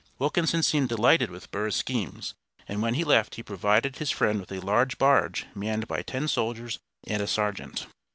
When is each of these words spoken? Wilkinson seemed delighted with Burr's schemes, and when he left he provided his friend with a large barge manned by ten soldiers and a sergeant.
Wilkinson 0.17 0.63
seemed 0.63 0.89
delighted 0.89 1.29
with 1.29 1.51
Burr's 1.51 1.75
schemes, 1.75 2.33
and 2.67 2.81
when 2.81 2.95
he 2.95 3.03
left 3.03 3.35
he 3.35 3.43
provided 3.43 3.97
his 3.97 4.09
friend 4.09 4.39
with 4.39 4.51
a 4.51 4.59
large 4.59 4.97
barge 4.97 5.45
manned 5.53 5.87
by 5.87 6.01
ten 6.01 6.27
soldiers 6.27 6.79
and 7.05 7.21
a 7.21 7.27
sergeant. 7.27 7.85